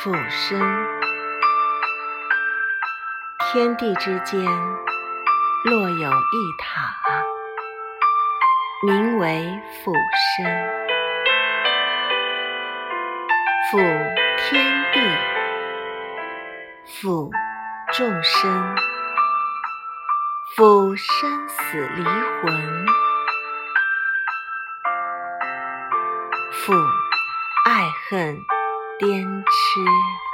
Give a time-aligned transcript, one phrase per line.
[0.00, 0.60] 俯身，
[3.52, 4.40] 天地之间
[5.64, 6.94] 若有一塔，
[8.84, 9.92] 名为俯
[10.36, 10.44] 身。
[13.70, 13.78] 俯
[14.38, 15.00] 天地，
[16.86, 17.30] 俯
[17.92, 18.76] 众生，
[20.56, 22.86] 俯生死离魂，
[26.50, 26.72] 俯
[27.66, 28.44] 爱恨。
[29.02, 30.31] 边吃。